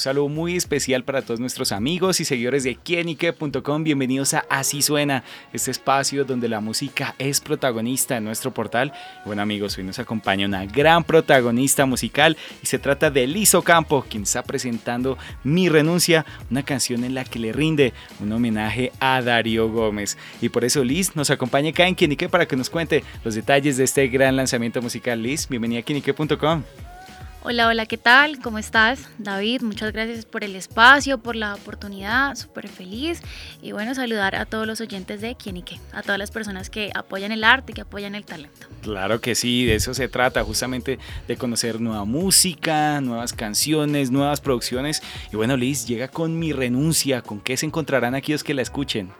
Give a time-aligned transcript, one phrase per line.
[0.00, 3.84] Un saludo muy especial para todos nuestros amigos y seguidores de quienique.com.
[3.84, 8.94] Bienvenidos a Así Suena, este espacio donde la música es protagonista en nuestro portal.
[9.26, 14.06] Bueno amigos, hoy nos acompaña una gran protagonista musical y se trata de Liz Ocampo,
[14.08, 19.20] quien está presentando Mi Renuncia, una canción en la que le rinde un homenaje a
[19.20, 20.16] Darío Gómez.
[20.40, 23.76] Y por eso Liz nos acompaña acá en Quienique para que nos cuente los detalles
[23.76, 25.22] de este gran lanzamiento musical.
[25.22, 26.62] Liz, bienvenida a quienique.com.
[27.42, 28.38] Hola, hola, ¿qué tal?
[28.38, 29.08] ¿Cómo estás?
[29.16, 33.22] David, muchas gracias por el espacio, por la oportunidad, súper feliz.
[33.62, 36.68] Y bueno, saludar a todos los oyentes de Quién y qué, a todas las personas
[36.68, 38.66] que apoyan el arte, que apoyan el talento.
[38.82, 44.42] Claro que sí, de eso se trata, justamente de conocer nueva música, nuevas canciones, nuevas
[44.42, 45.02] producciones.
[45.32, 49.14] Y bueno, Liz, llega con mi renuncia, ¿con qué se encontrarán aquellos que la escuchen?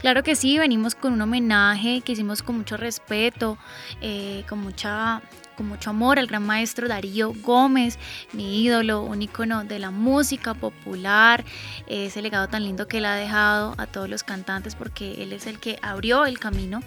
[0.00, 3.56] Claro que sí, venimos con un homenaje que hicimos con mucho respeto,
[4.00, 5.22] eh, con mucha
[5.52, 7.98] con mucho amor al gran maestro Darío Gómez,
[8.32, 11.44] mi ídolo, un ícono de la música popular,
[11.86, 15.46] ese legado tan lindo que él ha dejado a todos los cantantes porque él es
[15.46, 16.80] el que abrió el camino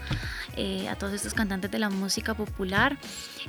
[0.57, 2.97] eh, a todos estos cantantes de la música popular.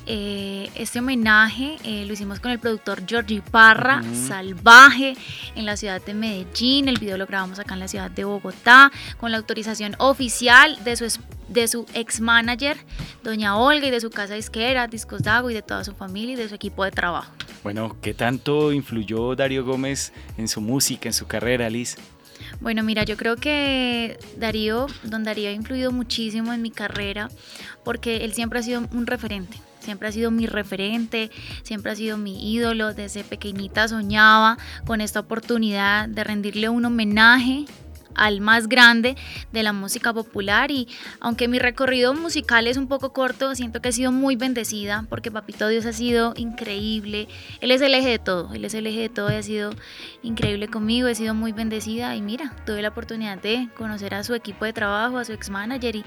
[0.07, 5.17] Eh, este homenaje eh, lo hicimos con el productor Georgie Parra, Salvaje,
[5.55, 8.91] en la ciudad de Medellín, el video lo grabamos acá en la ciudad de Bogotá,
[9.19, 11.05] con la autorización oficial de su
[11.49, 12.77] de su ex manager,
[13.23, 16.37] doña Olga, y de su casa disquera, Discos Dago, y de toda su familia y
[16.37, 17.33] de su equipo de trabajo.
[17.63, 21.97] Bueno, ¿qué tanto influyó Darío Gómez en su música, en su carrera, Liz?
[22.61, 27.29] Bueno, mira, yo creo que Darío, don Darío ha influido muchísimo en mi carrera
[27.85, 31.31] porque él siempre ha sido un referente siempre ha sido mi referente,
[31.63, 37.67] siempre ha sido mi ídolo, desde pequeñita soñaba con esta oportunidad de rendirle un homenaje
[38.17, 39.17] al más grande
[39.53, 40.89] de la música popular y
[41.21, 45.31] aunque mi recorrido musical es un poco corto, siento que he sido muy bendecida porque
[45.31, 47.29] Papito Dios ha sido increíble,
[47.61, 49.71] él es el eje de todo, él es el eje de todo y ha sido
[50.23, 54.35] increíble conmigo, he sido muy bendecida y mira, tuve la oportunidad de conocer a su
[54.35, 56.05] equipo de trabajo, a su ex manager y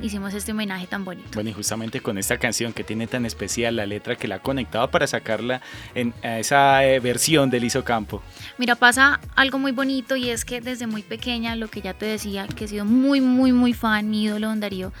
[0.00, 1.30] hicimos este homenaje tan bonito.
[1.34, 4.90] Bueno, y justamente con esta canción que tiene tan especial la letra que la conectaba
[4.90, 5.60] para sacarla
[5.94, 8.22] en esa eh, versión de Lizo Campo.
[8.58, 12.06] Mira, pasa algo muy bonito y es que desde muy pequeña, lo que ya te
[12.06, 14.92] decía, que he sido muy, muy, muy fan, mi ídolo Don Darío,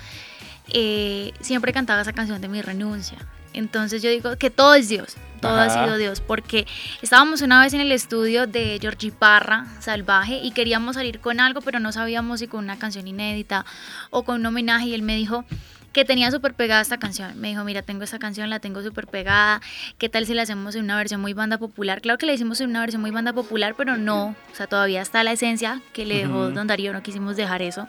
[0.68, 3.18] eh, siempre cantaba esa canción de mi renuncia.
[3.52, 6.66] Entonces yo digo que todo es Dios, todo ha sido Dios, porque
[7.02, 11.60] estábamos una vez en el estudio de Georgie Parra, Salvaje, y queríamos salir con algo,
[11.60, 13.66] pero no sabíamos si con una canción inédita
[14.10, 15.44] o con un homenaje, y él me dijo
[15.92, 17.38] que tenía súper pegada esta canción.
[17.38, 19.60] Me dijo, mira, tengo esta canción, la tengo súper pegada,
[19.98, 22.00] ¿qué tal si la hacemos en una versión muy banda popular?
[22.00, 25.02] Claro que la hicimos en una versión muy banda popular, pero no, o sea, todavía
[25.02, 27.88] está la esencia que le dejó Don Darío, no quisimos dejar eso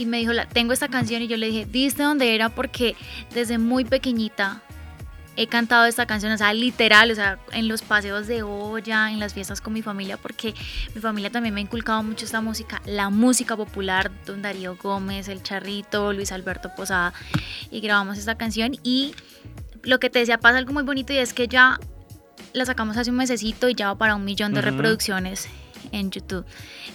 [0.00, 2.48] y me dijo, tengo esta canción y yo le dije, ¿viste dónde era?
[2.48, 2.96] Porque
[3.34, 4.62] desde muy pequeñita
[5.36, 9.20] he cantado esta canción, o sea, literal, o sea, en los paseos de olla, en
[9.20, 10.54] las fiestas con mi familia, porque
[10.94, 15.28] mi familia también me ha inculcado mucho esta música, la música popular, don Darío Gómez,
[15.28, 17.12] El Charrito, Luis Alberto Posada,
[17.70, 19.14] y grabamos esta canción y
[19.82, 21.78] lo que te decía pasa algo muy bonito y es que ya
[22.54, 25.46] la sacamos hace un mesecito y ya va para un millón de reproducciones
[25.92, 26.44] en YouTube.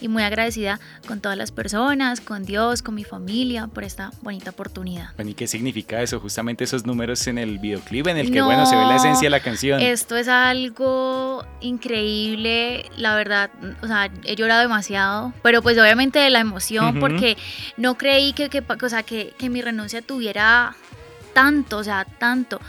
[0.01, 4.51] Y muy agradecida con todas las personas, con Dios, con mi familia por esta bonita
[4.51, 5.09] oportunidad.
[5.25, 6.19] ¿y qué significa eso?
[6.19, 9.29] Justamente esos números en el videoclip en el que, bueno, se ve la esencia de
[9.31, 9.81] la canción.
[9.81, 13.49] Esto es algo increíble, la verdad,
[13.81, 17.37] o sea, he llorado demasiado, pero pues obviamente de la emoción, porque
[17.77, 20.75] no creí que, que, o sea, que, que mi renuncia tuviera
[21.33, 22.61] tanto, o sea, tanto,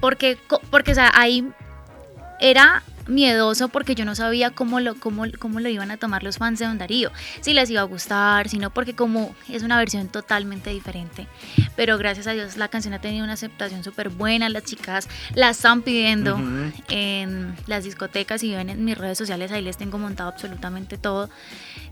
[0.00, 0.38] porque,
[0.70, 1.46] porque o sea, ahí
[2.40, 6.38] era miedoso porque yo no sabía cómo lo, cómo, cómo lo iban a tomar los
[6.38, 7.10] fans de Don Darío,
[7.40, 11.26] si les iba a gustar, sino porque como es una versión totalmente diferente.
[11.76, 15.50] Pero gracias a Dios la canción ha tenido una aceptación súper buena, las chicas la
[15.50, 16.38] están pidiendo
[16.88, 21.30] en las discotecas y ven en mis redes sociales, ahí les tengo montado absolutamente todo.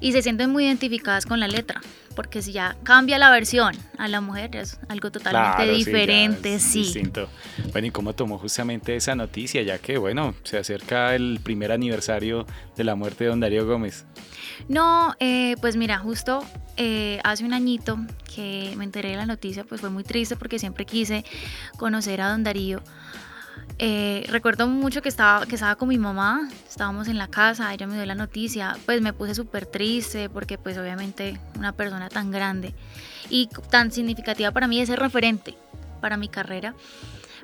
[0.01, 1.81] Y se sienten muy identificadas con la letra
[2.17, 6.81] porque si ya cambia la versión a la mujer es algo totalmente diferente, sí.
[6.81, 7.29] Distinto.
[7.71, 9.63] Bueno, ¿y cómo tomó justamente esa noticia?
[9.63, 14.07] Ya que, bueno, se acerca el primer aniversario de la muerte de don Darío Gómez.
[14.69, 16.43] No, eh, pues mira, justo
[16.77, 17.99] eh, hace un añito
[18.35, 21.25] que me enteré de la noticia, pues fue muy triste porque siempre quise
[21.77, 22.83] conocer a don Darío.
[23.79, 27.87] Eh, recuerdo mucho que estaba, que estaba con mi mamá, estábamos en la casa, ella
[27.87, 32.31] me dio la noticia, pues me puse súper triste porque pues obviamente una persona tan
[32.31, 32.75] grande
[33.29, 35.57] y tan significativa para mí es ser referente
[36.01, 36.75] para mi carrera.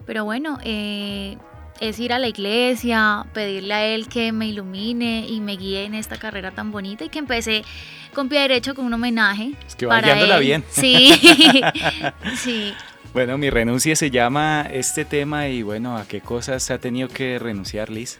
[0.06, 1.36] Pero bueno, eh,
[1.80, 5.94] es ir a la iglesia, pedirle a Él que me ilumine y me guíe en
[5.94, 7.64] esta carrera tan bonita y que empecé
[8.14, 9.52] con pie derecho con un homenaje.
[9.66, 10.64] Es que va guiándola bien.
[10.70, 11.12] Sí,
[12.36, 12.74] sí.
[13.12, 17.38] Bueno, mi renuncia se llama este tema y bueno, ¿a qué cosas ha tenido que
[17.38, 18.18] renunciar Liz?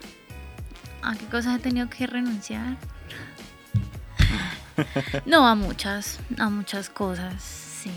[1.03, 2.77] ¿A qué cosas he tenido que renunciar?
[5.27, 7.91] No, a muchas, a muchas cosas, sí,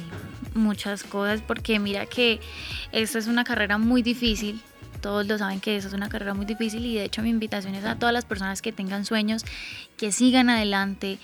[0.53, 2.39] muchas cosas, porque mira que
[2.91, 4.61] esto es una carrera muy difícil,
[5.05, 7.75] todos lo saben que eso es una carrera muy difícil y de hecho mi invitación
[7.75, 9.45] es a todas las personas que tengan sueños,
[9.97, 11.19] que sigan adelante,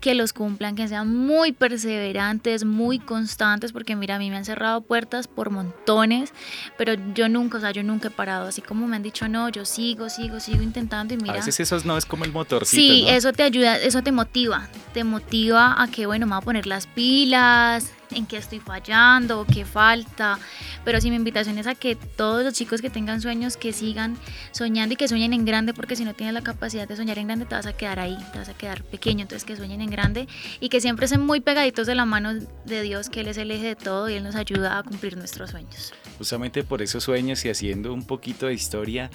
[0.00, 4.44] que los cumplan, que sean muy perseverantes, muy constantes, porque mira, a mí me han
[4.44, 6.32] cerrado puertas por montones,
[6.76, 9.48] pero yo nunca, o sea, yo nunca he parado, así como me han dicho no,
[9.48, 11.34] yo sigo, sigo, sigo intentando y mira.
[11.34, 12.82] A veces eso no es como el motorcito.
[12.82, 16.44] Sí, eso te ayuda, eso te motiva, te motiva a que, bueno, me voy a
[16.44, 20.38] poner las pilas, en qué estoy fallando, qué falta.
[20.84, 24.16] Pero sí, mi invitación es a que todos los chicos que tengan sueños, que sigan
[24.52, 27.26] soñando y que sueñen en grande, porque si no tienes la capacidad de soñar en
[27.26, 29.22] grande, te vas a quedar ahí, te vas a quedar pequeño.
[29.22, 30.28] Entonces, que sueñen en grande
[30.60, 32.34] y que siempre estén muy pegaditos de la mano
[32.64, 35.16] de Dios, que Él es el eje de todo y Él nos ayuda a cumplir
[35.16, 35.92] nuestros sueños.
[36.18, 39.10] Justamente por esos sueños y haciendo un poquito de historia,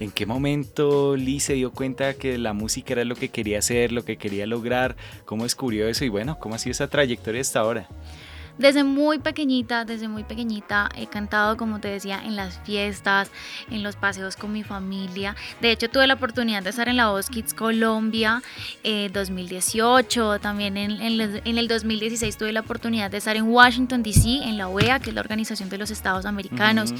[0.00, 3.92] ¿en qué momento Lee se dio cuenta que la música era lo que quería hacer,
[3.92, 4.96] lo que quería lograr?
[5.24, 6.04] ¿Cómo descubrió eso?
[6.04, 7.88] Y bueno, ¿cómo ha sido esa trayectoria hasta ahora?
[8.58, 13.30] Desde muy pequeñita, desde muy pequeñita he cantado, como te decía, en las fiestas,
[13.70, 15.36] en los paseos con mi familia.
[15.60, 18.42] De hecho, tuve la oportunidad de estar en la Voz Kids Colombia
[18.82, 20.40] eh, 2018.
[20.40, 24.66] También en, en, el 2016 tuve la oportunidad de estar en Washington, D.C., en la
[24.68, 26.92] OEA, que es la Organización de los Estados Americanos.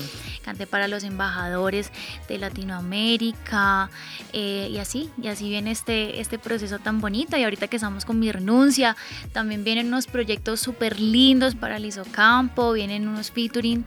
[0.44, 1.90] Canté para los embajadores
[2.28, 3.90] de Latinoamérica
[4.32, 7.36] eh, y así, y así viene este, este proceso tan bonito.
[7.36, 8.96] Y ahorita que estamos con mi renuncia,
[9.32, 11.78] también vienen unos proyectos súper lindos para
[12.12, 13.84] Campo, vienen unos featuring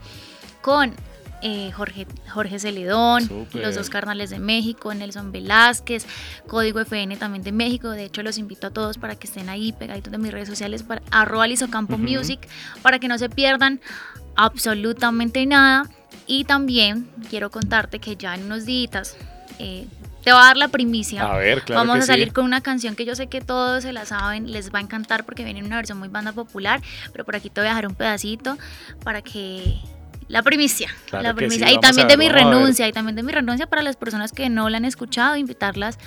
[0.62, 0.94] con
[1.44, 6.06] eh, Jorge, Jorge Celedón, los dos carnales de México, Nelson Velázquez,
[6.48, 7.90] Código FN también de México.
[7.90, 10.84] De hecho, los invito a todos para que estén ahí pegaditos de mis redes sociales,
[10.84, 12.48] para arroba Campo Music,
[12.84, 13.82] para que no se pierdan
[14.36, 15.90] absolutamente nada.
[16.28, 19.18] Y también quiero contarte que ya en unos días
[19.58, 19.88] eh,
[20.24, 21.24] te voy a dar la primicia.
[21.24, 23.94] A ver, claro Vamos a salir con una canción que yo sé que todos se
[23.94, 26.82] la saben, les va a encantar porque viene en una versión muy banda popular,
[27.12, 28.58] pero por aquí te voy a dejar un pedacito
[29.04, 29.80] para que
[30.28, 31.72] la primicia, la primicia.
[31.72, 34.70] y también de mi renuncia, y también de mi renuncia para las personas que no
[34.70, 36.00] la han escuchado, invitarlas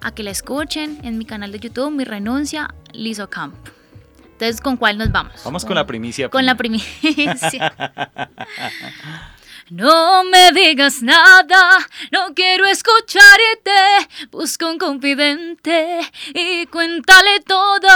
[0.00, 3.54] a que la escuchen en mi canal de YouTube, mi renuncia, Lizo Camp.
[4.32, 5.42] Entonces, ¿con cuál nos vamos?
[5.44, 6.28] Vamos con la primicia.
[6.28, 7.72] Con la primicia.
[9.70, 11.78] No me digas nada,
[12.12, 13.70] no quiero escucharte.
[14.30, 16.00] Busca un confidente
[16.34, 17.88] y cuéntale todo.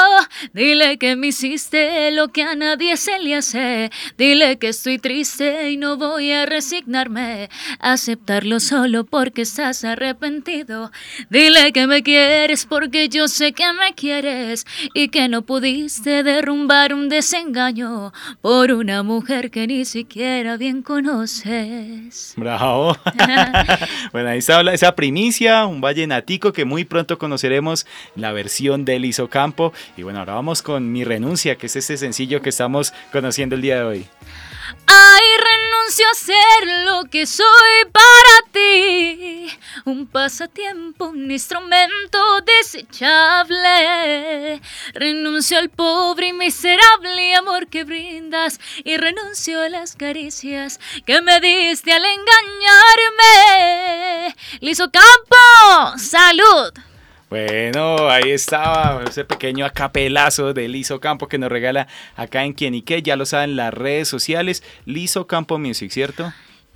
[0.54, 3.90] Dile que me hiciste lo que a nadie se le hace.
[4.16, 7.50] Dile que estoy triste y no voy a resignarme.
[7.80, 10.90] Aceptarlo solo porque estás arrepentido.
[11.28, 16.94] Dile que me quieres porque yo sé que me quieres y que no pudiste derrumbar
[16.94, 20.80] un desengaño por una mujer que ni siquiera bien
[22.37, 22.96] Bravo.
[24.12, 29.72] bueno, ahí está esa primicia, un vallenatico que muy pronto conoceremos la versión del Isocampo.
[29.96, 33.62] Y bueno, ahora vamos con Mi Renuncia, que es este sencillo que estamos conociendo el
[33.62, 34.06] día de hoy.
[34.86, 39.50] Ay, renuncio a ser lo que soy para ti.
[39.84, 43.58] Un pasatiempo, un instrumento desechable.
[44.94, 48.58] Renuncio al pobre y miserable amor que brindas.
[48.84, 52.34] Y renuncio a las caricias que me diste al engañarme.
[54.60, 56.88] Liso Campo, salud.
[57.30, 62.75] Bueno, ahí estaba ese pequeño acapelazo de Liso Campo que nos regala acá en Quien
[62.75, 63.02] y qué.
[63.02, 66.32] Ya lo saben, las redes sociales, Liso Campo Music, ¿cierto?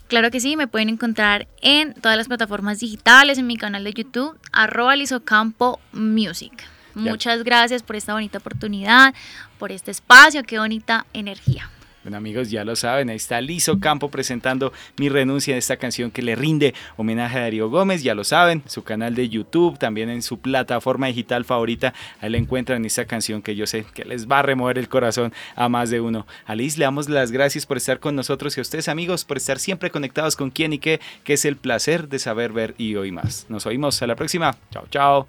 [0.08, 3.94] Claro que sí, me pueden encontrar en todas las plataformas digitales, en mi canal de
[3.94, 4.92] YouTube, arroba
[5.24, 6.52] Campo Music.
[6.94, 9.14] Muchas gracias por esta bonita oportunidad,
[9.58, 11.70] por este espacio, qué bonita energía.
[12.02, 16.10] Bueno amigos, ya lo saben, ahí está Lizo Campo presentando mi renuncia de esta canción
[16.10, 20.10] que le rinde homenaje a Darío Gómez, ya lo saben, su canal de YouTube, también
[20.10, 24.28] en su plataforma digital favorita, ahí le encuentran esta canción que yo sé que les
[24.28, 26.26] va a remover el corazón a más de uno.
[26.44, 29.36] A Liz le damos las gracias por estar con nosotros y a ustedes amigos por
[29.36, 32.96] estar siempre conectados con quién y qué, que es el placer de saber, ver y
[32.96, 33.46] oír más.
[33.48, 34.56] Nos oímos a la próxima.
[34.70, 35.28] Chao, chao.